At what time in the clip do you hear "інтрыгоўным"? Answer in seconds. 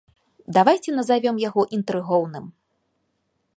1.79-2.45